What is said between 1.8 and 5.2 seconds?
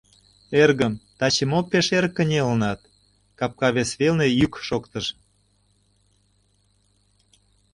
эр кынелынат?— капка вес велне йӱк шоктыш.